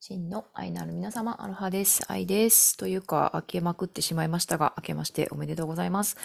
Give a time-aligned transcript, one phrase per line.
[0.00, 2.04] 真の愛のある皆様、アロハです。
[2.10, 2.76] 愛です。
[2.76, 6.16] というか、開けまくってしまいましたが、明けましておめでとうございます。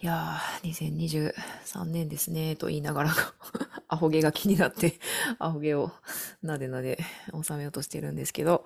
[0.00, 3.10] いやー、2023年ですね、と言いながら、
[3.88, 5.00] アホ毛が気になって、
[5.40, 5.90] アホ毛を
[6.40, 7.00] なでなで
[7.44, 8.64] 収めようとしてるんですけど、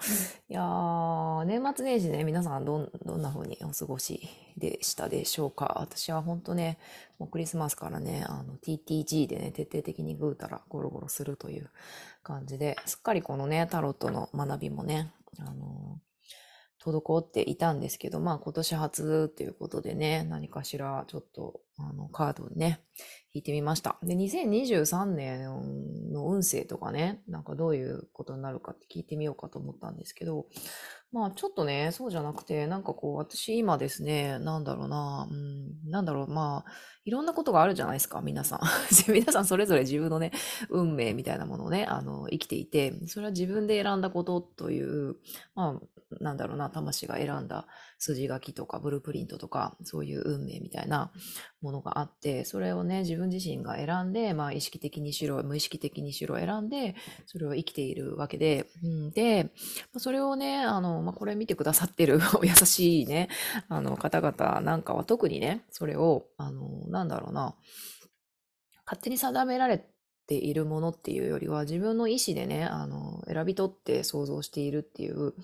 [0.51, 4.29] いやー、年末年始ね、皆さんどん、どんな風にお過ごし
[4.59, 5.77] でしたでしょうか？
[5.81, 6.77] 私は本当ね、
[7.19, 11.71] もうクリスマスからね、あの、TTG でね、徹底的にぐうたらゴロゴロするという
[12.23, 15.99] 感じで、すっかりこのね、タロットの学びもね、あの
[16.85, 22.81] 滞っていたんですけど、まあ今年初っていうことでね、何かしらちょっとあのカードをね、
[23.33, 23.99] 引いてみました。
[24.03, 25.43] で、2023年
[26.13, 30.47] の運勢とかね、なんかどういうことになるかって聞いてみようかと思ったんですけど、
[31.13, 36.71] まあちょっとね、そうじゃなくて、なんかこう私今ですね、なんだろうな、うん、なんだろう、まあ
[37.05, 38.61] いろんなことがあるじゃないですか、皆さん。
[39.13, 40.31] 皆さんそれぞれ自分のね、
[40.71, 45.17] 運命みたいなものをね、あの、生きていて、それは自分で選んだことという、
[45.55, 45.81] まあ、
[46.21, 47.67] なんだろうな、魂が選んだ
[47.99, 51.13] 筋書きとか、ブループリントとか、そういう運命みたいな
[51.61, 56.95] ものがあって、それをね、自分自身が選んで、まあ、意識的にしろ、無意識的にしろ選んで、
[57.27, 59.53] それを生きているわけで、うん、で、
[59.97, 63.29] それをね、あの、まあ、これ見てくださってる優しいね、
[63.69, 67.57] あの、方々なんかは特にね、それを、あの、なんだろうな、
[68.87, 69.85] 勝手に定められ
[70.27, 75.35] ているものっていうよりは、自分の意思でね、あの、選び取って想像しているっていう、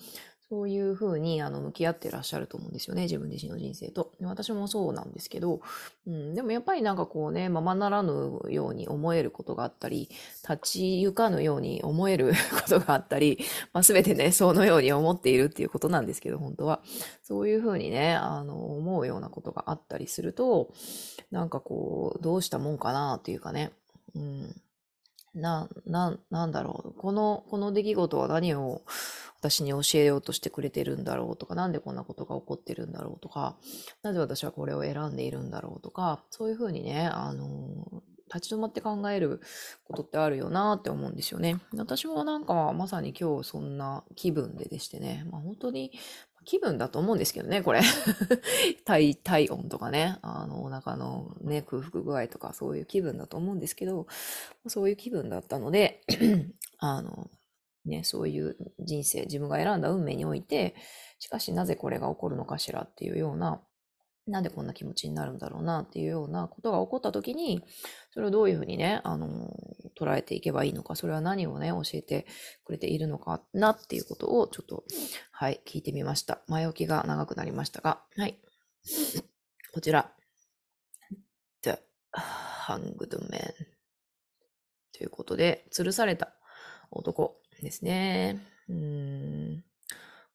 [0.49, 4.13] そういうふうにあの向き合ってらっしゃると思うんですよね、自分自身の人生と。
[4.21, 5.61] 私もそうなんですけど、
[6.07, 10.09] うん、でもやっぱりなんかこうね、ままならぬように思えることがあったり、
[10.49, 12.33] 立ち行かぬように思える
[12.63, 13.37] ことがあったり、
[13.73, 16.81] まあ、全てね、そのように思っているっていうことなんですけど、本当は。
[17.21, 20.73] そういうふうにね、あの、思うようなことがあったりすると、
[21.29, 23.71] なんかこう、どうしたもんかなっていうかね、
[24.15, 24.55] うん。
[25.33, 26.93] な、な、なんだろう。
[26.93, 28.81] この、この出来事は何を
[29.39, 33.55] 私に教えようとしてくれてるんだろうとか、なんでこんなことが起こってるんだろうとか、
[34.03, 39.41] なぜ私はこれを選んでいるんだろうとか、そういうふうにね、あの、立ち止まって考える
[39.85, 41.59] ことってあるよなって思うんですよね。
[41.75, 45.91] 私もなんかまさに今日そんな気分ででしてね、まあ本当に
[46.49, 47.81] 気分だと思うんですけどね、これ。
[48.83, 54.07] 体、体温とかね、あの、お腹のね、空腹具合とかそういう気分だと思うんですけど、
[54.65, 56.01] そういう気分だったので、
[56.79, 57.29] あの、
[57.85, 60.73] ね、そういう人生、自分が選んだ運命において、
[61.19, 63.61] しかしなぜこれが起こるのかしらっていうような、
[64.29, 67.63] なんでこんな気持ちになるんだろうなっていうようなことが起こった時に、
[68.11, 69.51] それをどういうふうにね、あの、
[69.99, 72.25] 捉えていけばいいのか、それは何をね、教えて
[72.63, 74.83] くれているのかなっていうことをちょっと、
[75.31, 76.41] はい、聞いてみました。
[76.47, 78.39] 前置きが長くなりましたが、はい。
[79.73, 80.11] こちら。
[81.61, 81.75] The
[82.67, 83.53] Hanged Man
[84.93, 86.33] ということで、吊るされた
[86.91, 88.39] 男ですね。
[88.67, 89.63] うん。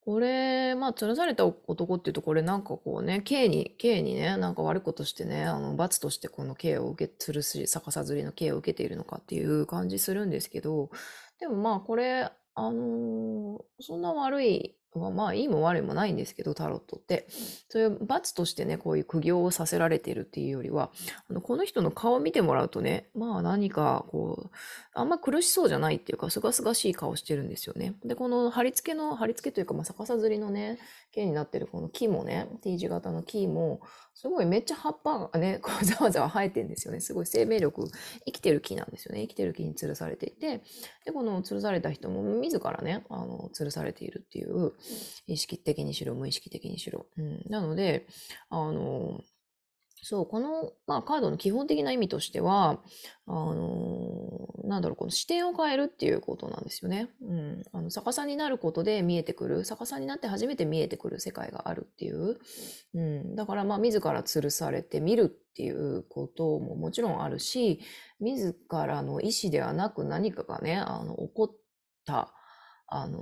[0.05, 10.91] これ、まあ、吊るされた男っていうと、これなんかこうね、刑に、刑にね、なんか悪いことしてね、あの、罰としてこの刑を受け、吊るし、逆さ吊りの刑を受けているのかっていう感じするんですけど、
[11.39, 17.27] でもまあ、これ、あのーそんな悪い、まあ、まあ、いいも悪いもないんですけど、タロットって。
[17.69, 20.91] そういう罰としてね、こういう苦行をさせられているっていうよりは、
[21.29, 24.55] あの、この人の顔を見てもらうとね、まあ何かこう、
[24.93, 27.95] あんま苦しそうじゃないっていうか、すがすがしい顔してるんですよね。
[28.03, 30.79] で、この貼り付けの、貼り付けというか、まあ、逆さ吊りのね、
[31.15, 33.79] 形になってるこの木もね、T 字型の木も、
[34.13, 36.99] すごいめっちゃ葉っぱがね、 こうざわざわ生えてるんですよね。
[36.99, 37.89] すごい生命力、
[38.25, 39.21] 生きてる木なんですよね。
[39.21, 40.61] 生きてる木に吊るされていて、
[41.05, 44.73] で、この吊るされた人も自らね、あの、吊るされているっていう、
[45.27, 47.07] 意識的にしろ、無意識的にしろ。
[47.17, 48.07] うん、なので、
[48.49, 49.21] あの、
[50.07, 52.79] そう、この、まあ、カードの基本的な意味としては、
[53.25, 57.09] あの、なんだろう、この視点を変えるっていうことなんですよね。
[57.23, 57.63] うん。
[57.73, 62.37] あの、逆さになることで見えてくる、逆さになって初めて見えてくる世界があるっていう。
[62.93, 63.35] うん。
[63.35, 67.79] だから、まあ、自ら吊るされて見るっていうことももちろんあるし、
[68.19, 71.55] 自らの意思ではなく何かがね、あの、起こっ
[72.05, 72.31] た、
[72.85, 73.17] あの、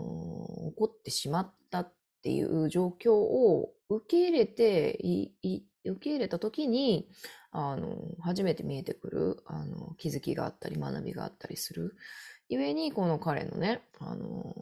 [0.72, 1.94] 起こってしまったっ
[2.24, 7.10] ていう状況を受け入れて、いい受け入れた時に、
[7.52, 11.96] あの、初めて見えてくる、あの、気づきがあったり、学びがあったりする。
[12.50, 14.56] 故に、この彼のね、あの、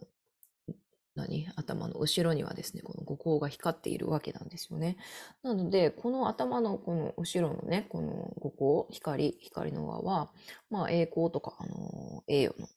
[1.15, 4.97] 何頭の後ろにはですね、この五光が光っているわけなんですよね。
[5.43, 10.31] なので、この頭のこの後ろのね、この五光、光、光の輪は、
[10.69, 12.67] まあ、栄光とか、あの、栄誉の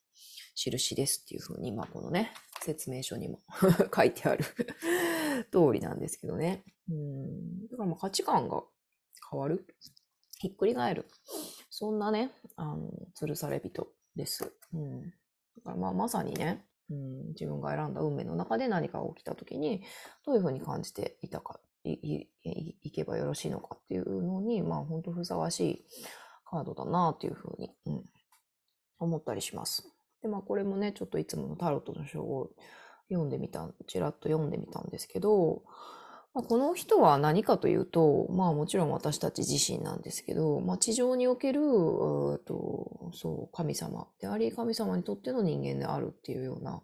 [0.57, 2.33] 印ですっていうふうに、まあ、このね、
[2.65, 3.41] 説明書にも
[3.95, 4.45] 書いてある
[5.53, 6.65] 通りなんですけどね。
[6.91, 7.69] うん。
[7.69, 8.65] だからまあ価値観が
[9.31, 9.67] 変わる。
[10.39, 11.07] ひっくり返る。
[11.71, 14.53] そんなね、あの、吊るされ人です。
[14.73, 15.01] うん。
[15.03, 19.83] だからまあまさにね、うん、自分が選んだ運命の中で何かが起きた時に、
[20.25, 22.29] どういうふうに感じていたか、い、い、
[22.83, 25.85] いけばよろしいのかっていうのに、まあ本当ふさわしい
[26.45, 28.05] カードだなっていうふうに、うん、
[28.99, 29.94] 思ったりします。
[30.25, 32.51] で、まあこれもね、ちょっといつものタロットの章を
[33.11, 35.63] 読んでみた、ちらっと読んでみたんですけど、
[36.33, 41.61] まあ、この人は何かというと、まあもちろん私たち自身なんですけど、まあ地上における、
[42.47, 46.81] とそう、神様であり、神様にとっての人間であるっていうような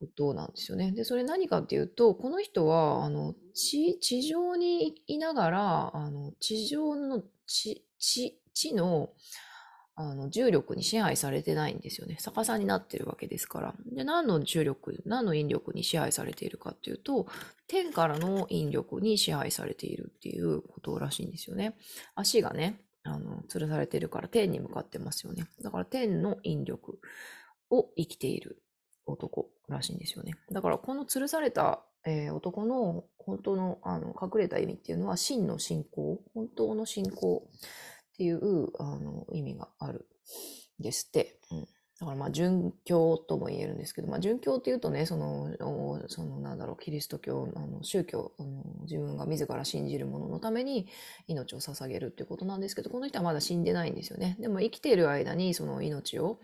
[0.00, 0.90] ことなんですよね。
[0.90, 9.10] で、それ何かっていうと、この人は、あの、地、地上にいながら、あの、地上の、地、地、地の、
[10.00, 12.18] あの、重力に支配されてないんですよね。
[12.20, 13.74] 逆さになってるわけですから。
[13.92, 17.26] で、何の重力、何の引力に支配されているかっていうと、
[17.66, 21.74] 天からの引力に支配されているっていうことらしいんですよね。
[22.14, 25.48] 足がね、あの、吊るされてるから天に向かってますよね。
[25.62, 27.00] だから天の引力
[27.70, 28.62] を生きている
[29.04, 30.34] 男らしいんですよね。
[30.52, 37.48] だからこの吊るされた、えー、男の本当のあの隠れた意味っていうのは真の信仰、本当の信仰
[38.18, 40.04] っていうあの意味がある
[40.80, 41.38] んですって。
[41.52, 41.66] うん、だ
[42.06, 45.54] からまあ殉教とも言えるんですけど、まあ、殉教っていうとね、その、
[46.08, 50.88] そのなんだろう、キリスト教、あの宗教あの、自分が自ら信じるもののために
[51.28, 54.36] 命を捧げるっていうことなんですけど、この人はまだ死んでないんですよね。
[54.40, 56.40] でも生きている間にその命を、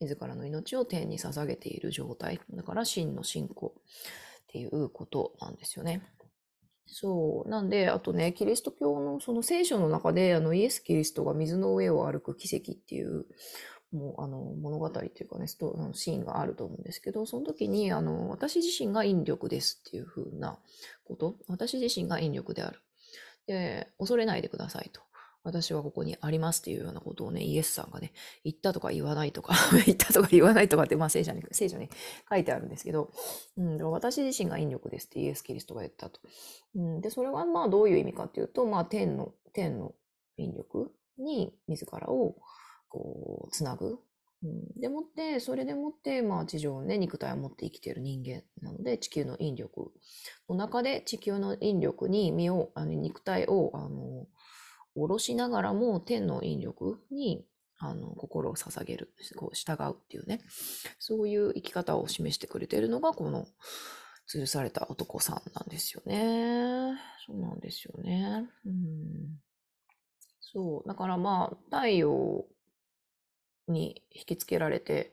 [0.00, 2.40] 自らの命を天に捧げている状態。
[2.54, 3.82] だから真の信仰っ
[4.46, 6.00] ていうことなんですよね。
[6.90, 7.48] そう。
[7.48, 13.26] なんで、あとね、キリスト教のその聖書の中で、あの、イエス・キリストが水の上を歩く奇跡っていう、
[13.92, 20.58] もう、あの、物語っていうかね、ストのシーンがあると思うんですけど、その時に、あの、私自身が引力ですっていうふうな
[21.04, 22.80] こと、私自身が引力である。
[23.46, 25.02] で、恐れないでくださいと。
[25.48, 28.12] 私はここにありますっていうようなことをね、イエスさんがね、
[28.44, 29.54] 言ったとか言わないとか
[29.86, 31.88] 言ったとか言わないとかって、まあ聖書に、聖書に
[32.28, 33.10] 書いてあるんですけど、
[33.56, 36.20] うん、私自身が引力ですってイエス・キリストが言ったと。
[36.74, 39.94] うん、で、それはまあどういう意味かっていうと、まあ天の、天の
[40.36, 42.36] 引力に自らを
[42.88, 43.98] こう、つなぐ。
[44.44, 49.90] うん、でもって、それでもって、まあ地上ね、肉体を持って生きている人間なので、地球の引力
[50.48, 54.26] の中で地球の引力に身を、あの肉体を、あの、
[54.98, 57.46] 下ろしながらも天の引力に
[57.78, 60.40] あの心を捧げる、こう従うっていうね、
[60.98, 63.46] そういう生き方を示してくれてるのが、この
[64.32, 66.98] 吊るされた男さんなんですよね。
[67.26, 68.48] そうなんですよね。
[68.66, 69.40] うん、
[70.40, 70.88] そう。
[70.88, 72.44] だからまあ、太陽
[73.68, 75.12] に引きつけられて、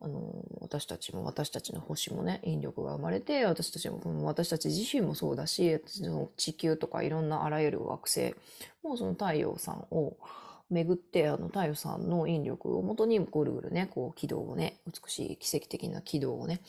[0.00, 5.80] あの、私たちも私たちの星もね、引力が生まれて、私たちも、私たち自身もそうだし、
[6.36, 8.34] 地球とかいろんなあらゆる惑星
[8.82, 10.16] もその太陽さんを
[10.70, 16.60] 巡って、あの太陽さんの引力をもとにぐるぐるね、こう軌道をね、美しい奇跡的な軌道をね、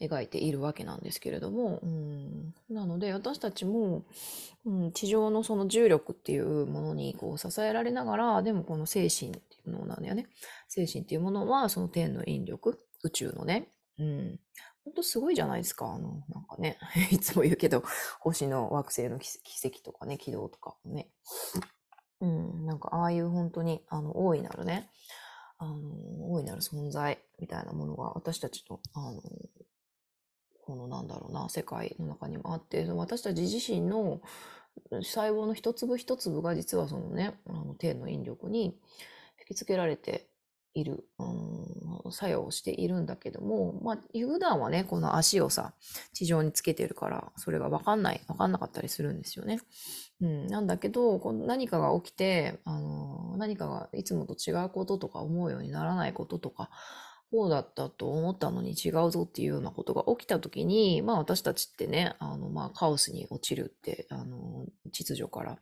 [0.00, 4.04] 描いているわけなんですけれども、うん、なので私たちも、
[4.64, 10.26] うん、地上のその重力っていうものにこう支えられながら、でもこの精神っていうものなんだよね。
[10.68, 13.68] 精神っていうものはその天の引力、宇宙のね、
[13.98, 14.40] うん。
[14.84, 15.86] 本当すごいじゃないですか。
[15.86, 16.78] あの、なんかね、
[17.10, 17.82] いつも言うけど、
[18.20, 21.10] 星の惑星の奇跡とかね、軌道とかね。
[22.20, 24.90] うん、なんかああいう本当に、あの、大いなるね、
[25.58, 29.22] あの、大いなる存在みたいなものが私たちの、あの、
[30.64, 34.20] このなんだろうな、世界の中にもあって、私たち自身の
[34.90, 38.78] 細胞の一粒一粒が実はそのね、あの天の引力に
[39.40, 40.28] 引きつけられて
[40.74, 45.74] いる、うん、作用をしているんだけども、まあ、普段はね、この足をさ、
[46.12, 49.60] 地上につけてるから、それがわかんない、わかんなかったりするんですよね。
[50.20, 56.70] うん、なんだけど、この何かが起きて、あの、何かがいつもと違うこととか思うようにならないこととか、
[57.30, 65.58] こうだったと思ったのに違うぞっていうようなことが起きたときに、まあ私たちってね、あの、まあカオスに落ちるって、あの、秩序から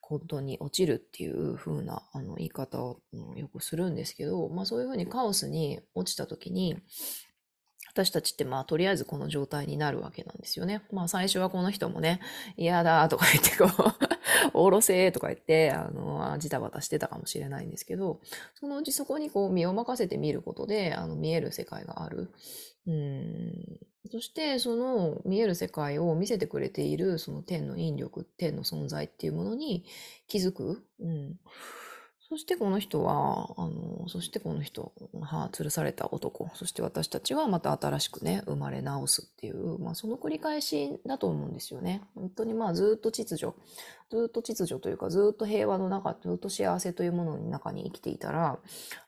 [0.00, 2.98] 本当に落ちるっていう風なあの言い方を
[3.36, 6.76] よくするんですけど、まあそういう風にカオスに落ちた時に、
[7.90, 10.82] 私たちってまあとりあえずこの状態になるわけなんですよね。
[10.92, 12.20] まあ最初はこの人もね、
[12.56, 13.94] 嫌だとか言ってこう
[14.54, 18.20] おろせとか言って、あの、ジタバタしてたかもしれないんですけど、
[18.54, 22.30] そのうちそこにこう身を任せてみることで、あの見える世界がある。
[22.86, 23.78] うん。
[24.10, 29.84] そして、その見える世界を見せてくれている、その天の引力、天の存在っていうものに
[30.28, 30.84] 気づく。
[31.00, 31.38] うん。
[32.34, 42.02] そしてこの人は、あの、そしてこの人、は吊るされた男、そして私たちはまた新しくね、生まれ直すっていう、まあその繰り返しだと思うんですよね。
[42.16, 43.54] 本当にまあずっと秩序。
[44.14, 48.60] ずっと秩序というか、ずっと平和の中、ずっと幸せというものの中に生きていたら、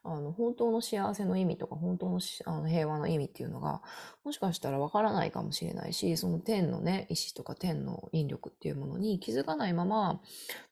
[0.03, 3.83] あの、本当の幸せの意味とか、本当のあの平和の意味っていうのが、
[4.25, 10.21] もしかしたらわからないかもしれないし、その天のね、意志とか天の引力っていうものに気づかないまま、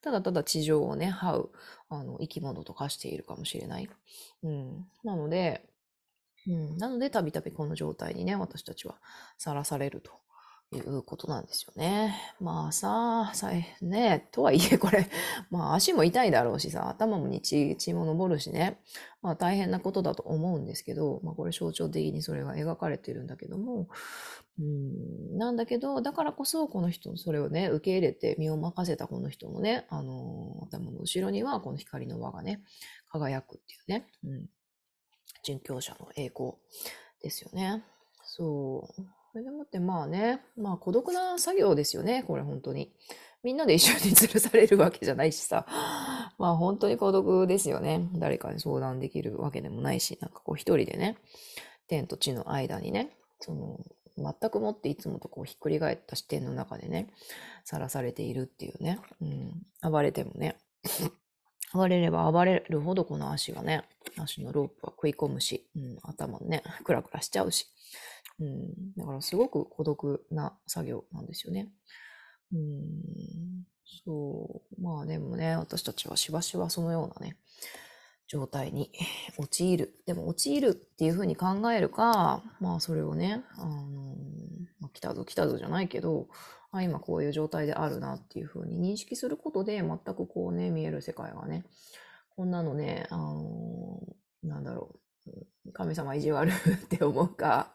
[0.02, 1.50] ただただ地上をね、這う、
[1.88, 3.88] あの、生き物と化しているかもしれない。
[4.42, 4.88] うん。
[5.04, 5.64] なので、
[6.48, 6.76] うん。
[6.76, 8.96] なので、たびたびこの状態にね、私たちは
[9.38, 10.23] さらされると。
[10.76, 12.14] いうことなんですよね。
[12.40, 13.50] まあさ、さ
[13.82, 15.08] ね、とはいえこれ、
[15.50, 18.80] まあ足も痛いだろうしさ、頭もに血も昇るしね、
[19.22, 23.88] まあ大変なことだと思うんですけど、まあこれ象徴的にそれが描かれてるんだけども、
[24.58, 32.62] うん、なんだけど、だからこそこの人、それをね、受け入れて身を任せたこの人のね、あのー、頭の後ろにはこの光の輪がね、
[33.08, 34.46] 輝くっていうね、うん、
[35.44, 36.52] 殉教者の栄光
[37.20, 37.82] ですよね。
[38.22, 39.02] そう。
[39.34, 42.92] それでもってまあね、まあ孤独な作業ですよね、これ本当に。
[43.42, 45.66] みんなで一緒に吊るされるわけじゃないしさ。
[46.38, 48.08] まあ本当に孤独ですよね。
[48.14, 51.18] 誰かに相談できるわけでもないし、なんかこう一人でね、
[51.88, 53.10] 天と地の間にね、
[53.40, 53.80] その、
[54.16, 57.08] 全くもっていつもとこうひっくり返った視点の中でね、
[57.64, 59.00] さらされているっていうね。
[59.20, 59.90] うん。
[59.90, 60.56] 暴れてもね。
[61.74, 63.82] 暴れれば暴れるほどこの足がね、
[64.16, 67.66] 足のロープは食い込むし、うん、頭もね、クラクラしちゃうし。
[68.40, 71.68] うん、だからすごく孤独な作業なんですよね。
[72.52, 73.64] うん、
[74.04, 74.82] そう。
[74.82, 77.36] まあでもね、私たちはしばしばそのようなね、
[78.26, 78.90] 状態に
[79.38, 80.00] 陥る。
[80.06, 84.16] でも陥るっていうふうに考えるか、まあそれをね、あの
[84.80, 86.28] まあ、来たぞ来たぞじゃないけど、
[86.72, 91.64] あ、今こういう状態であるなっていうふうに認識することで、全くこうね、見える世界がね、
[92.36, 94.00] こんなのね、あの
[94.42, 94.94] なんだろ
[95.26, 96.52] う、神様意地悪 っ
[96.88, 97.74] て思うか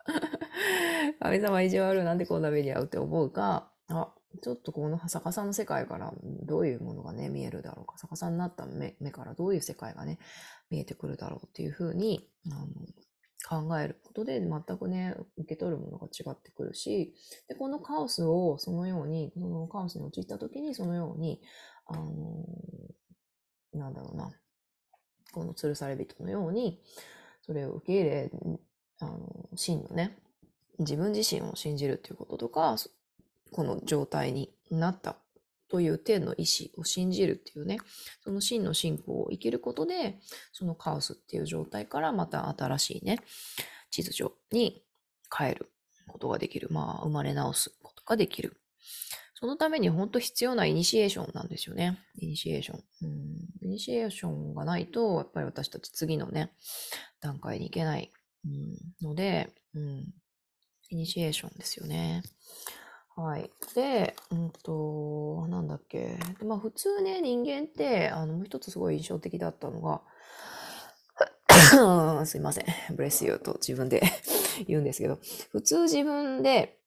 [1.20, 10.20] 神様意地悪なんでこんな目に遭うって思うか、あ、ちょっとこの逆さの世界からどういうものがね、見えるだろうか、逆さになった目目からどういう世界がね、
[10.70, 12.68] 見えてくるだろうっていうふうにあの
[13.66, 17.16] 考えることで全くね、受け取るものが違ってくるし、
[17.48, 21.42] で、このカオスをそのように、そのカオスに陥った時にそのように、
[21.88, 22.46] あの、
[23.74, 24.32] なんだろうな、
[25.32, 26.82] この吊るされ人のように、
[27.42, 28.32] それを受け入れ、
[29.00, 30.20] あの、真のね、
[30.78, 32.76] 自分自身を信じるっていうこととか、
[33.52, 35.18] この状態になった
[35.70, 37.78] という天の意志を信じるっていうね、
[38.24, 40.18] その真の信仰を生きることで、
[40.52, 43.20] そのカオスっていう状態からまた新しいね、
[43.92, 44.84] 秩序に
[45.36, 45.72] 変える
[46.08, 46.70] ことができる。
[46.72, 48.58] まあ、生まれ直すことができる。
[49.36, 52.00] そのために本当必要なイニシエーションなんですよね。
[52.18, 52.84] イニシエーション。
[53.04, 56.52] うん、イニシエーションがないと、やっぱり私たち次のね、
[57.22, 58.12] 段階に行けない、
[58.46, 60.14] うん、ので、うん、
[60.90, 62.24] イニシエーションですよね。
[63.20, 63.52] はい。
[63.76, 66.18] で、うんと、なんだっけ。
[66.42, 70.02] まあ普通ね、人間って、あの、もう一つすごい印象的だったのが、
[72.26, 72.66] すいません。
[72.96, 74.02] Bless you と自分で
[74.68, 75.20] 言うんですけど、
[75.52, 76.80] 普通自分で、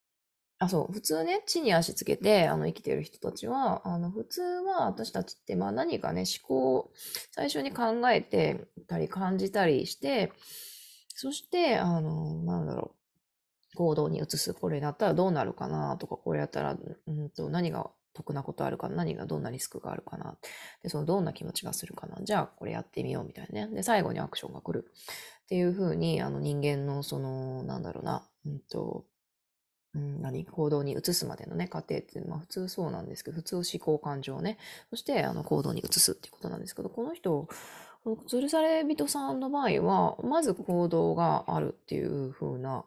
[0.58, 6.92] あ、そう、普通ね、地に足つけて、あの、生きてる人たちは、あの、普通は私たちって、まあ何かね、思考を
[7.32, 10.32] 最初に考えてたり感じたりして、
[11.08, 13.01] そして、あの、なんだろう。
[13.75, 14.55] 行動に移す。
[14.55, 16.76] これだったらどうなるかなとか、これやったら、
[17.07, 20.37] うんと、何が得なことあるかな何がどんなリスクがあるかな
[20.83, 23.75] で、そのどんな気持ちがするかなじゃあこれやってみようみたいなね。
[23.75, 24.91] で、最後にアクションが来る。
[25.45, 29.05] っていうふうに、あの人間のその、なんだろうな、うんと、
[29.95, 34.59] うん、何行動に移すまでのね、過程って、まあ普通そうなんですけど、普通思考感情ね、
[34.91, 37.49] そしてあの行動に移すっていうことなんですけど、この人、
[38.04, 42.85] 吊るされ人さんの場合は、まず行動があるっていう風な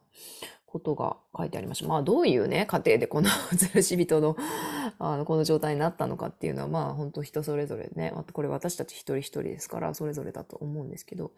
[0.65, 1.87] ことが書いてありました。
[1.87, 4.35] まあ、どういうね、過程でこの 吊るし人の、
[4.99, 11.31] あの、この状態になったのかっていうのは、まあ、本当人それぞれね、これ私たち一人一人ですから、それぞれだと思うんですけど、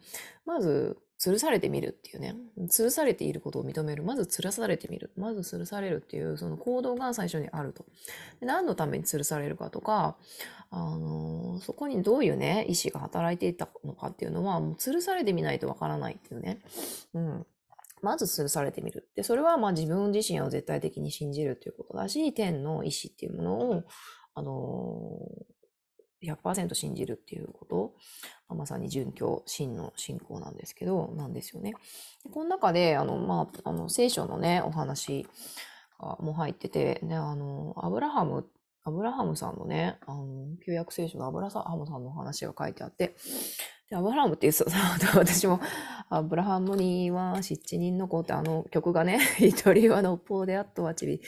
[0.44, 4.04] まず、吊るされてみるっていうね、吊るされていることを認める。
[4.04, 5.10] まず吊らされてみる。
[5.16, 7.84] まず吊るされるっていう、その行動が最初にあると。
[8.38, 10.16] で何のために吊るされるかとか、
[10.70, 16.60] あの、そこにどういうね、意志が働いていたのかっていうのは、もう吊るされてみないとわからないっていうね。
[17.14, 17.46] うん。
[18.02, 19.08] まず吊るされてみる。
[19.16, 23.84] で、それはまあ自分自身を絶対的に信じるということだし、天の意志っていうものを、
[24.34, 27.94] あのー、100%信じるっていうこと、
[28.54, 31.74] まさに殉教、真の信仰なんですけど、なんですよね。
[32.32, 35.26] この中で、あの、まあ、あの、聖書のね、お話
[36.20, 38.44] も入ってて、ね、あの、アブラハムっ、
[38.84, 43.16] アブラハムさんのね、あの、旧約聖書のアブラハムさんの話が書いてあって、
[43.90, 44.68] で、アブラハムっていう、そう
[45.16, 45.60] 私も、
[46.10, 51.22] アブラハムには七人の子ってあの曲がね、 一人はのっぽうであっとはちび、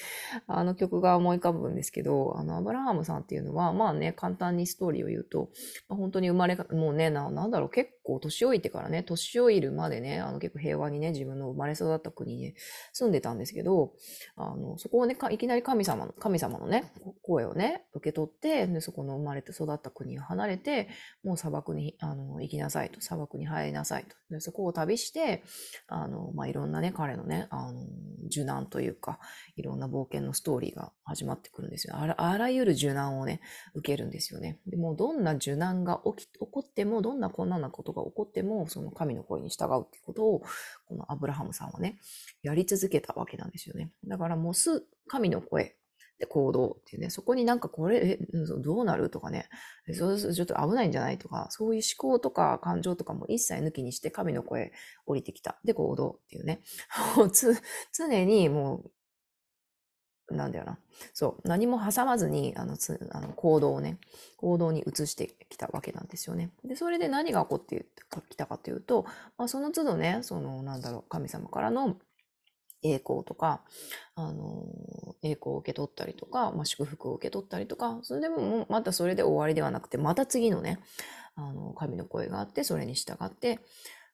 [0.46, 5.48] あの曲が思い浮かぶんですけど、あの、アブラハムさんっていうのは、まあね、簡単にストーリーを言うと、
[5.88, 12.54] 本当に生まれ、もうね、な、なんだろう、結構年老いてからね、年老いるまでね、あの結構平和にね、自分の生まれ育った国に、
[12.92, 13.92] 住んでたんですけど、
[14.36, 20.88] あの、そこをね、いきなり神様の、神様のね、声をね、受け取って、で、そこの生まれて育った国を離れて、
[21.22, 24.16] もう砂漠に、あの、行きなさいと、砂漠に入りなさいと。
[24.30, 25.42] で、そこを旅して、
[25.86, 27.80] あの、まあ、いろんなね、彼のね、あの、
[28.26, 29.18] 受難というか、
[29.56, 31.96] いろんな冒険のストーリーが始まってくるんですよ。
[31.96, 33.40] あらあらゆる受難をね、
[33.74, 34.58] 受けるんですよね。
[34.66, 40.42] でも、どんな受難が起き、起こっても、どんな困難なことが起こっても、その神の声に従うっていうことを、
[40.86, 41.98] このアブラハムさんはね、
[42.42, 43.90] やり続けたわけなんですよね。
[44.06, 45.76] だからもうす、神の声、
[46.20, 48.18] で行動っていうね、そこになんかこれ、え、
[48.58, 49.48] どうなるとかね、
[49.94, 54.72] そうするとちょっと危ないんじゃないとか、そういう思考とか感情とかも一切抜きにして神の声
[55.06, 55.58] 降りてきた。
[55.64, 56.60] で、行動っていうね。
[57.16, 58.90] もう、常にもう、
[60.36, 60.78] なんだよな。
[61.14, 63.98] そう、何も挟まずに、あの、つあの行動をね、
[64.36, 66.50] 行動に移してきたわけなんですよね。
[66.64, 67.86] で、それで何が起こって
[68.28, 69.04] きたかというと、
[69.38, 71.96] まあ、その都度ね、その、なんだろう、神様からの
[72.82, 73.62] 栄光とか、
[74.14, 74.66] あの、
[75.22, 80.80] 栄光を受け取ったりとか、まあ、祝福を受け取ったりとか、それでもまたそれで終わりではなくて、また次のね、
[81.36, 83.60] あの、神の声があって、それに従って、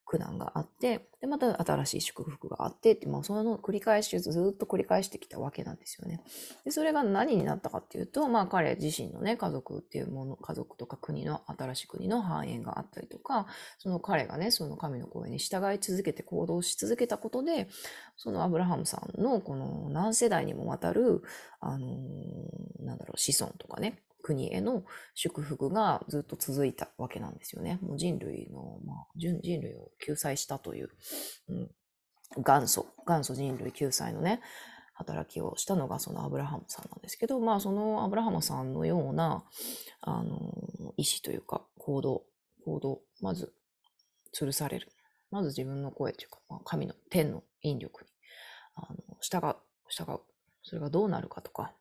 [0.06, 6.22] 苦難があって、で、また新しい祝福があってって、もうその繰り返し、ずっと繰り返してきたわけなんですよね。
[6.64, 13.48] で、それが何になったかっていうと、まあ彼自身のね、家族っていうもの、家族とか国の、新しい国の繁栄があったりとか、
[13.78, 17.68] その彼がね、その神の声に従い続けて行動し続けたことで、
[18.16, 21.22] そのアブラハムさんのこの何世代にもわたる、
[21.60, 27.78] あのー、なんだろう、子孫とかね、国への祝福がずっと続いたわけなんですよね。
[27.80, 30.90] もう人類の、まあ、人類を救済したという、
[31.48, 31.70] うん、
[32.42, 34.40] 元祖、元祖人類救済のね、
[34.94, 39.44] 働きをしたのがそのアブラハムさんなんですけど、まあそのアブラハムさんのような、
[40.00, 42.24] あの、意思というか行動、
[42.64, 43.52] 行動、まず
[44.34, 44.88] 吊るされる。
[45.30, 48.10] まず自分の声というか、まあ、神の天の引力に、
[48.74, 49.56] あの、従う、
[49.88, 50.20] 従う。
[50.62, 51.72] それがどうなるかとか、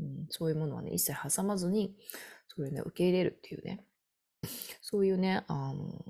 [0.00, 1.94] うん、そういうものはね、一切挟まずに、
[2.48, 3.84] それをね、受け入れるっていうね、
[4.80, 6.04] そういうね、あの、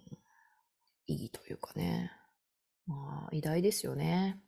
[1.07, 2.11] 意義というかね、
[2.87, 4.41] まあ、偉大ですよね。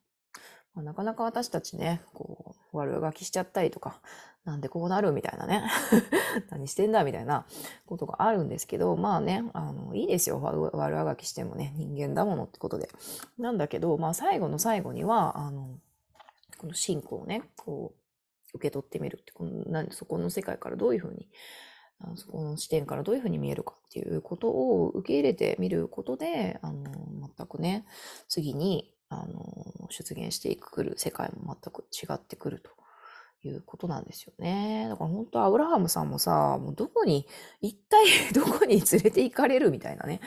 [0.74, 4.00] まあ、なかなか私たちね、こう、悪ガきしちゃったりとか、
[4.44, 5.70] なんでこうなるみたいなね。
[6.50, 7.46] 何してんだみたいな
[7.86, 10.40] ことがあるんですけど、まあね、あの、いいですよ。
[10.40, 12.90] 悪あがきしてもね、人間だものってことで。
[13.38, 15.78] なんだけど、まあ最後の最後には、あの、
[16.58, 18.03] この信仰をね、こう、
[18.54, 21.28] 受け取ってみるってこのなそこの世界からどういうふうに
[22.00, 26.84] あそこの視点からどういうふうに見えるかっていうことを受け入れてみることであの
[27.36, 27.84] 全くね
[28.28, 32.70] 次にあの出現していくる世界も全く違ってくると
[33.46, 34.86] いうことなんですよね。
[34.88, 37.26] だから本当アブラハムさんもさ、もうどこに、
[37.60, 40.20] 一体 どこに連れて行かれるみたいなね。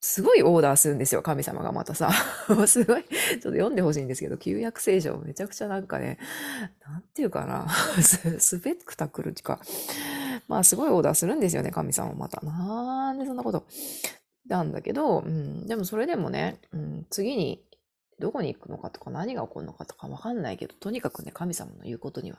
[0.00, 2.10] すごいオーダーするんですよ、神様がまたさ。
[2.66, 6.18] すごい、ちょっと読んでほしいんですけど、旧約聖書めちゃくちゃなんかね、
[6.86, 7.66] なんていうかな、
[8.38, 9.60] スペクタクルっていうか、
[10.48, 12.40] まあすごいオーダーするんですよね、神様また。
[12.42, 13.66] なんでそんなこと。
[14.48, 17.65] なんだけど、うん、でもそれでもね、うん、次に
[18.18, 22.38] どこに行くのかとか何が起こるのかとかわかんないけど、とにかくね、神様の言うことには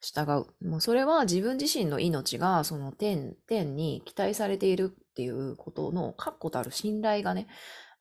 [0.00, 0.22] 従
[0.62, 0.66] う。
[0.66, 7.46] もうそれは自分自身の命がその天、天に期待されているっていうことの確固たる信頼がね、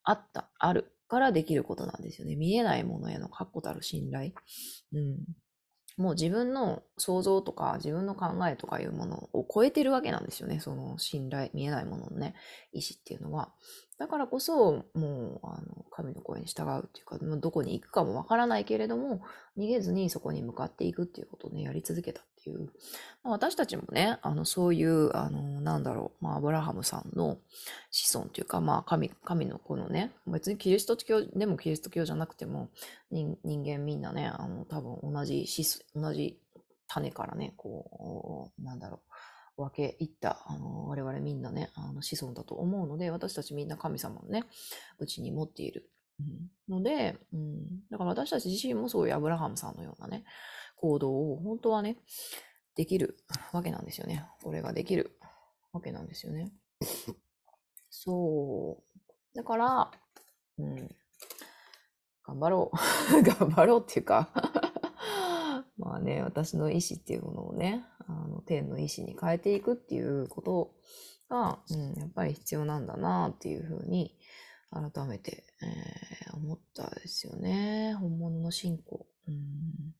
[0.03, 2.35] あった、あるからできることなんですよね。
[2.35, 4.31] 見えないものへの確固たる信頼。
[4.93, 5.17] うん。
[5.97, 10.59] もう自分の想像とか自分の考えとかいうものを超えてるわけなんですよね。
[10.59, 12.35] その信頼、見えないもののね、
[12.71, 13.51] 意志っていうのは。
[13.97, 19.21] だからこそ、もう、あの、神の声に従うっていうか、どこに行くかもわからないけれども、
[19.57, 22.69] 逃げずにそこに向かっていくっていうことをね、やり続けたっていう。
[23.23, 27.39] まあ、私たちもね、あの、そういう、あの、なんだろう、まあ、アブラハムさんの
[27.89, 32.69] 子孫というか、まあ、神、神の子のね、別にキリスト教でもキリスト教じゃなくても、
[33.09, 36.39] 人間みんなね、あの、多分同じ子同じ
[36.87, 39.13] 種からね、こう、なんだろう、
[39.57, 44.43] 分け入った、あの、我々みんなね、あの子孫だと思うので、私たちみんな神様のね、
[44.99, 45.89] うちに持っている。
[46.19, 46.23] う
[46.73, 50.23] ん、ので、うん、だから私たち自身もそういうアブラハムさんのようなね、
[50.75, 51.97] 行動を本当はね、
[52.75, 53.17] できる
[53.51, 54.25] わけなんですよね。
[54.43, 55.11] これができる
[55.73, 56.51] わけなんですよね。
[57.89, 58.83] そ
[59.35, 59.35] う。
[59.35, 59.91] だから、
[60.59, 60.95] うん、
[62.23, 62.77] 頑張ろう。
[63.23, 64.29] 頑張ろうっていうか
[65.77, 70.71] まあね、私の意思っていうものをね、あの天の意思に変えていくっていうこと
[71.29, 74.17] が、うん、やっぱり必要なんだなっていうふうに、
[74.69, 77.95] 改めて、えー、思ったですよね。
[77.99, 79.05] 本物の信仰。
[79.27, 79.93] うん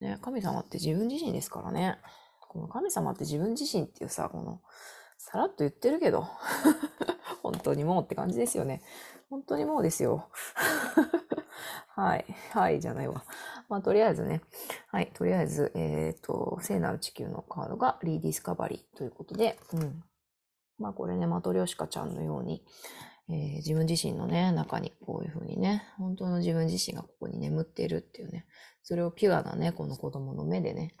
[0.00, 1.98] ね、神様って自分自身ですからね。
[2.40, 4.60] この神様って自分自身っていうさ、この、
[5.16, 6.26] さらっと言ってるけど、
[7.42, 8.82] 本当にもうって感じですよね。
[9.30, 10.28] 本当にもうですよ。
[11.94, 12.26] はい。
[12.50, 13.24] はい、じゃないわ。
[13.72, 14.42] まあ、とりあえずね。
[14.88, 15.10] はい。
[15.14, 20.04] とりあえず、えっ、ー、と、聖なる地球のカードが rediscovery ということで、うん。
[20.78, 22.62] まあ、これね、マトリョシカちゃんのように、
[23.30, 28.44] えー、自分自身のね、中にこういうふうにね、本当の自分自身がここに眠っているっていうね、
[28.82, 30.94] それをピュアなね、この子供の目でね、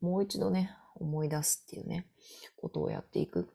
[0.00, 2.06] もう一度ね、思い出すっていうね、
[2.56, 3.48] ことをやっていく。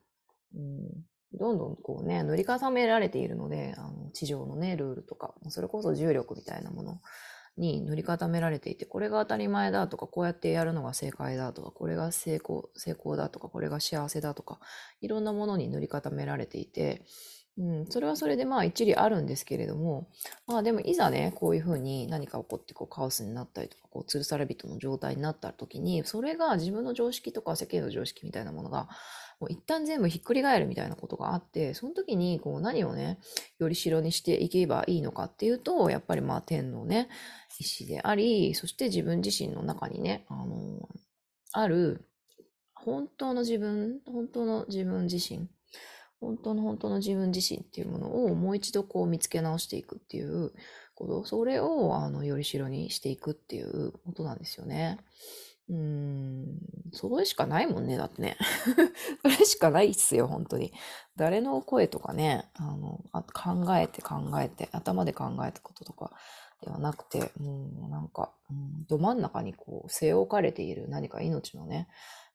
[0.53, 6.99] うん、どんどんこうね、塗り固められているので、あの地上のね、ルールとか、それこそ重力みたいなもの
[7.57, 14.59] に塗り固められていて、これが当たり前だとか、こうやってやるのが正解だとか、これが成功、成功だとか、これが幸せだとか、
[15.01, 17.03] いろんなものに塗り固められていて、
[17.59, 20.07] うん、それはそれでまあ一理あるんですけれども、
[20.45, 28.87] まあでもいざね、こういうふうに何か起こってこうカオスになったりとか、こう吊るされ人の状態になった時に、それが自分の常識とか世間の常識みたいなものが、
[29.39, 33.17] もう一旦全部ひっくり返るみたいなことがあって、その時にこう何をね、
[33.57, 37.09] より代にしていけばいいのかっていうと、やっぱりまあ天のね、
[37.59, 40.87] 意志であり、そして自分自身の中にね、あの、
[41.53, 42.05] ある
[42.75, 45.49] 本当の自分、本当の自分自身
[46.19, 50.51] 本当の本当の自分自身っていうものをもう一度こう見つけ直していくっていう
[50.95, 54.99] こと、それをあのよりしろにしていくっていうことなんですよね。
[55.69, 56.59] うん、
[56.93, 58.37] それしかないもんね、だってね。
[59.21, 60.73] それしかないっすよ、本当に。
[61.17, 66.13] 誰の声とかね、あのあ考えて考えて、頭で考えたこととか
[66.61, 71.89] ではなくて、もうなんか、うん、ど真ん中にこう、据え置かれている何か命のね、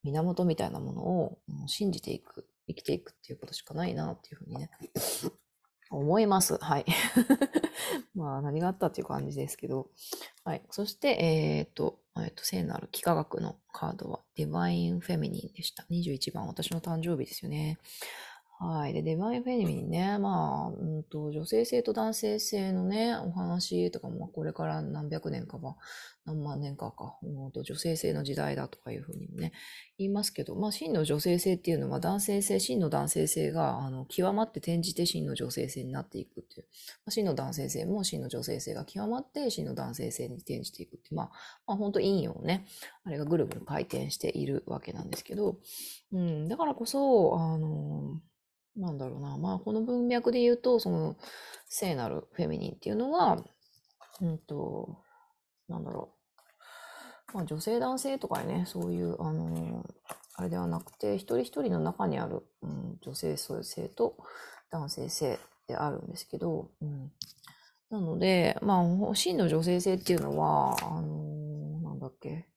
[0.05, 4.71] 源みたいなものを信じていく生きていくっていうことしかないなっていうふうにね、
[5.91, 6.57] 思います。
[6.59, 6.87] はい。
[8.15, 9.91] まあ、何があったっていう感じですけど。
[10.45, 10.63] はい。
[10.71, 15.85] そして、えっ、ー、と、えっ、ー、と、聖なる幾何学のカードは、ディバインフェミニンでした。
[15.91, 17.79] 21番、私の誕生日ですよね。
[18.65, 18.93] はい。
[18.93, 25.77] で、デバインフェミニンね、まあ、うんと、女性性と男性性のね、お話とかも、これから何百年かは、
[26.25, 29.53] 何万年かか、うんと、女性性の時代だとかいうふうにもね、
[29.99, 36.67] 言いますけど、まあ、真の女性性っていうのは男性性、真の男性性が、あの、極まって転じて真の女性性になっていくっていう、
[37.05, 41.31] まあ、真の男性性も真の女性性が極まって真の男性性に転じていくっていう、まあ、
[41.67, 42.65] まあ、本当陰陽ね、
[43.03, 45.57] あれがぐるぐる回転しているわけなんですけど、
[46.13, 48.21] うん、だからこそ、あの、
[48.77, 49.37] なんだろうな。
[49.39, 51.17] まあ、この文脈で言うと、その、
[51.69, 53.45] 聖なるフェミニンっていうのは、
[54.21, 55.03] うんと、
[55.69, 56.15] なんだろ
[57.33, 57.37] う。
[57.37, 59.85] まあ、女性男性とかね、そういう、あの
[60.35, 64.17] あれではなくて、一人一人の中にある、うん、女性性と
[64.71, 67.13] 男性性であるんですけど、うん。
[67.91, 72.49] なので、まあ、真の女性性っていうのは、あのなんだっけ。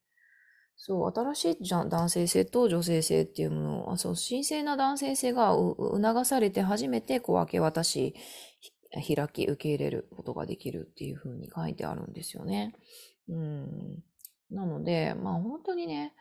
[0.88, 8.13] そう、新しいじゃ男性性と女性性っていうものを、そう、神聖な男性性が促されて初めて、こう、明け渡し、
[8.91, 12.76] 開き、受け入れることができるっていうふうに書いてあるんですよね。
[13.28, 14.04] うん。
[14.52, 16.13] なので、まあ本当にね、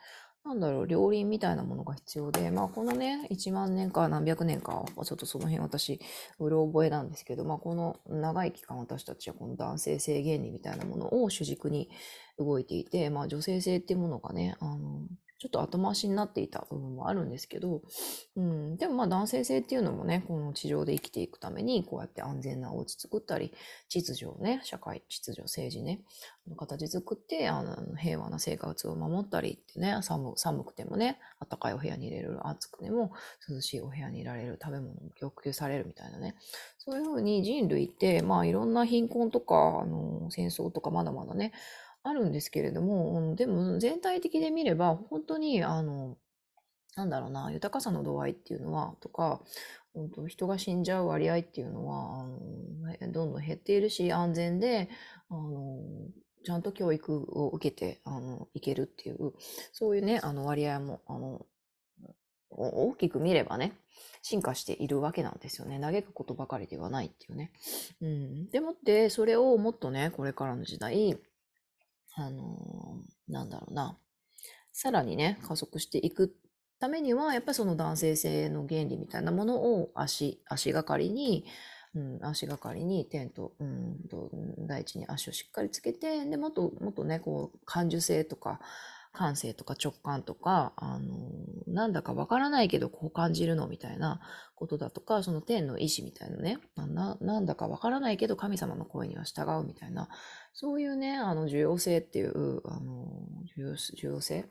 [0.45, 6.01] なんだろう、両輪みたいなものが必要で、まあこのね、1万年か何百年かちょっとその辺私、
[6.39, 11.89] うろ覚えなんですけど、まあこの長い期間私たちはこの男性性原理みたいなものを主軸に
[12.39, 15.07] 動いていて、まあ女性性っていうものがね、あの、
[15.39, 17.83] ちょっと後回しになっていた部分もあるんですけど、
[18.37, 23.53] うん、でもまあ男性性っていうのもね、この地上で生きていくために、こうやって安全なお家作ったり、
[23.89, 26.01] 秩序をね、社会、秩序、政治ね、
[26.57, 33.13] 形作って、あの平和な生活を守ったりってね、寒寒くてもね、暖かいお部屋に入れる、暑くても
[33.49, 36.37] 涼しいお部屋にいられる、食べ物も供給されるみたいなね、
[36.79, 41.53] そういうふうに人類って、まあいろんな貧困とか、あの戦争とかまだまだね、
[42.05, 46.17] あるんですけれども、でも全体的で見れば、本当に、あの、
[46.97, 49.41] なんだろうな、豊かさの度合いっていうのは、とか、
[49.95, 54.89] 本当人が死んじゃう割合っていうのは、あのどんどん減っているし、安全で、
[55.31, 55.81] あの
[56.45, 59.33] ちゃんと教育を受けて、あの、いけるっていう、
[59.73, 61.47] そういうね、あの割合も、あの、
[62.51, 63.73] 大きく見ればね、
[64.23, 65.81] 進化しているわけなんですよね。
[65.81, 67.53] 嘆くことばかりではないっていうね。
[68.01, 68.51] うん。
[68.51, 71.19] でもって、それをもっとね、これからの時代、
[72.17, 73.99] あのー、なんだろうな、
[74.73, 76.35] さらにね、加速していく
[76.81, 81.45] ためには、やっぱりその男性性の原理みたいなものを足、足がかりに、
[81.95, 88.61] うん、足がかりにテント、うんと、大地に足をしっかりつけて、で、もっと、もっとね、こう、感受性とか、
[89.15, 91.31] 感性とか直感とか、あの、
[91.69, 94.21] なんだかわからないけどこう感じるのみたいな
[94.57, 100.09] ことだとか、その天の意志みたいなね、ななんだかわからないけど神様の声には従うみたいな、
[100.53, 103.07] そういうね、あの、重要性っていう、あの、
[103.57, 104.47] 重要重要性、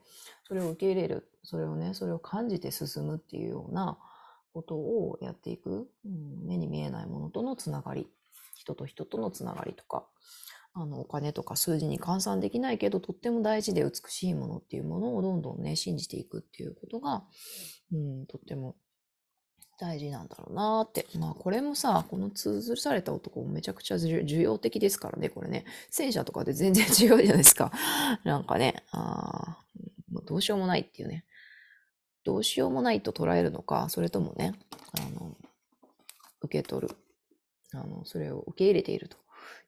[0.47, 3.97] それを受け入れる、それをね、それを感じて進むっていうような
[4.54, 8.08] ことをやっていく、うん、目に見えないものとのつながり、
[8.56, 10.06] 人と人とのつながりとか、
[10.73, 17.23] あの、お金とか数字に換算できないけど、とっても大事で美しいものっていうものをどんどんね、信じていくっていうことが、
[17.91, 18.75] うん、とっても
[19.79, 21.05] 大事なんだろうなって。
[21.17, 25.65] まあこれもさ、この通ずされた男もめちゃくちゃ重要的ですからね、これね。
[25.89, 27.71] 戦車とかで全然 違うじゃないですか。
[28.23, 29.57] なんかね、あ
[30.25, 31.25] どうしようもないっていうね。
[32.23, 34.53] どうしようもないと捉えるのか、それともね、
[34.97, 35.38] あの、
[36.41, 36.95] 受け取る。
[37.73, 39.17] あの、それを受け入れていると。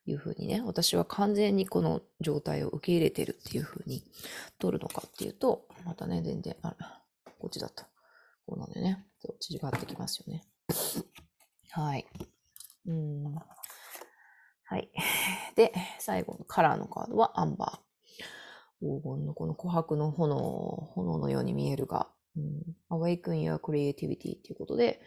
[0.06, 4.04] いうふうにね、私は完全にこの状態を受け入れてるっていうふうに
[4.60, 7.02] 取るのかっていうと、またね、全然、あら、
[7.40, 7.88] こっちだった。
[8.46, 9.06] こうなんでね、
[9.50, 10.46] 違ってきますよね。
[11.72, 12.06] はい。
[12.88, 13.36] うん。
[14.64, 14.90] はい。
[15.56, 17.86] で、最後のカラーのカードはアンバー。
[18.82, 20.36] 黄金のこの琥珀の炎、
[20.96, 25.02] 炎のように見えるが、うん、Awaken Your Creativity っていうことで、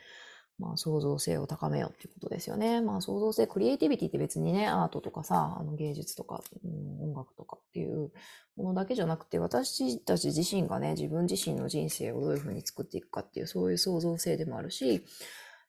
[0.59, 2.81] まあ、創造性を高めようっていうことですよね。
[2.81, 8.11] まあ、創造性、クリエイティビティって別にね、アートとかさ、あの芸術とか、うん、音楽とかっていう
[8.57, 15.05] ものだけじゃなくて、私たち自身がね、自分自身の人生をどういうふうに作っていくかっていう、そういう創造性でもあるし、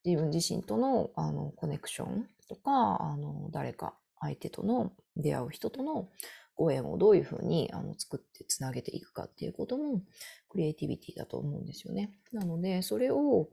[0.03, 6.09] 自分自身とのあのコネクションとか、あの誰か相手との出会う人との
[6.55, 10.01] ご縁をどういうふうにあの作ってつなげていくかっていうことも
[10.49, 12.11] クリエイティビティだと思うんですよね。
[12.33, 13.47] なので、それを、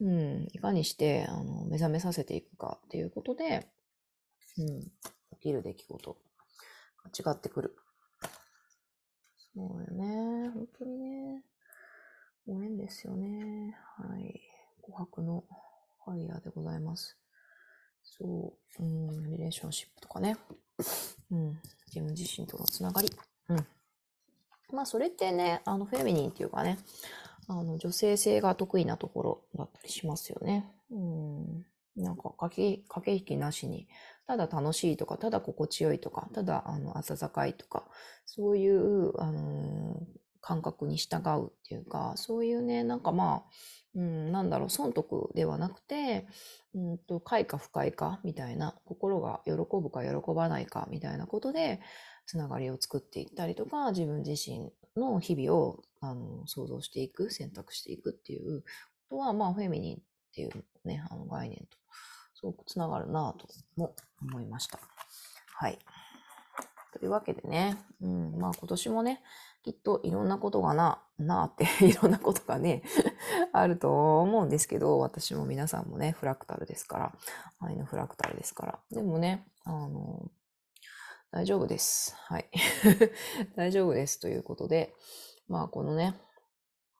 [0.00, 3.66] うん、いかにしてあの目覚めさせていくかっていうことで、
[4.58, 4.88] うん、起
[5.40, 6.16] きる出来事
[7.24, 7.76] が違ってくる。
[9.54, 10.50] そうよね。
[10.50, 11.42] 本当にね。
[12.46, 13.76] ご縁ですよね。
[13.96, 14.40] はい。
[14.88, 15.44] 琥珀の
[16.04, 17.16] ファイヤーでございます。
[18.02, 20.36] そう、うん、リレーションシップとかね。
[21.30, 21.60] うん。
[21.86, 23.08] 自分自身とのつながり。
[23.48, 23.66] うん。
[24.72, 26.78] まあ、それってね、あの、フェミニンっていうかね、
[27.46, 30.70] あの、女性性が得意なところだったりしますよね。
[30.90, 31.66] うん。
[31.96, 33.86] なんか、駆け、駆け引きなしに、
[34.26, 37.84] ただ楽しいとか、ただ心地よいとか、ただ、あの、温かいとか、
[38.24, 43.50] そういう、あのー、感覚に従うっていうか、そういうね、なんかまあ、
[43.94, 46.26] うん、なんだろう、損得ではなくて、
[46.74, 51.80] うんと、快か不快かみたいな、心が喜ぶか喜ばないかみたいなことで、
[52.26, 58.60] つながりを作っていったりとか、自分自身の日々をあの想像していく、選択していくっていう
[59.08, 59.98] ことは、まあ、フェミニンっ
[60.34, 60.50] ていう
[60.84, 61.78] ね、あの概念と、
[62.34, 64.78] すごくつながるなとも思いました。
[65.56, 65.78] はい。
[66.92, 69.22] というわけでね、うん、まあ今年もね、
[69.64, 72.82] きっといろんなことがな、なって いろんなことがね
[73.52, 77.12] あると思うんですけど、私も皆さんもね、フラクタルですから、
[77.60, 78.78] 愛のフラクタルですから。
[78.90, 80.30] でもね、あの、
[81.30, 82.14] 大丈夫です。
[82.18, 82.50] はい。
[83.56, 84.94] 大丈夫ですということで、
[85.48, 86.14] まあこのね、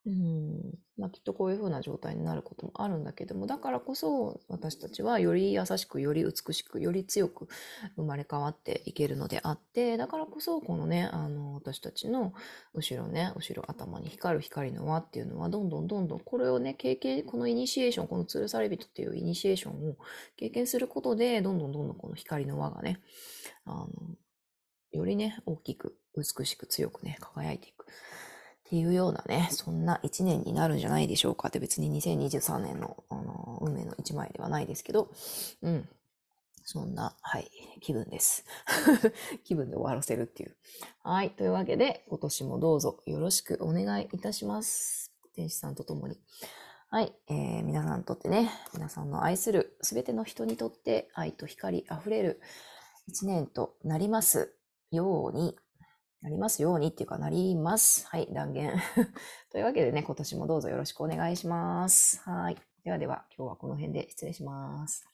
[0.07, 7.49] うん、まあ、きっとこういう風な状態になることもあるんだけども、だからこそ私たちはより優しく、より美しく、より強く
[7.97, 12.35] 生まれ変わっていけるのであって、だからこそこのね、あの、私たちの
[12.75, 19.97] 後ろね、後ろ頭に光る光の輪っていうのは、どんどんどんどんこれをね、経験、このイニシエーション、このツールサレビトっていうイニシエーションを
[20.37, 23.01] 経験することで、どんどんどんどんこの光の輪がね、
[23.65, 23.89] あの、
[24.93, 27.87] よりね、大きく、美しく、強くね、輝いていく。
[28.67, 35.11] っていうようなね、そんな一年になるんじゃないでしょうかって別に2023年の、あの、運命の一枚ではないですけど、
[35.63, 35.89] うん。
[36.67, 37.51] そんな、はい、
[37.83, 38.47] 気分です。
[39.45, 40.57] 気分で終わらせるっていう。
[41.03, 41.31] はい。
[41.33, 45.13] というわけで、今年もどうぞよろしくお願いいたします。
[45.35, 46.19] 天使さんと共に。
[46.89, 47.15] はい。
[47.29, 52.41] えー、皆さんにとってね、皆さんの愛するすべての人にとって愛と光あふれる
[53.09, 54.55] 一年となります
[54.91, 55.59] ように、
[56.25, 58.07] なりますようにっていうかなります。
[58.09, 58.73] はい、断言。
[59.53, 62.23] というわけでね、今年もどうぞよろしくお願いします。
[62.23, 62.57] はい。
[62.83, 65.07] ではでは、今日はこの辺で失礼します。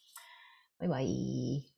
[0.78, 1.69] バイバイ。